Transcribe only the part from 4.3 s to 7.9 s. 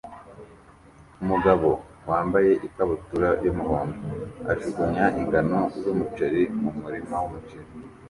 ajugunya ingano z'umuceri mu murima w'umuceri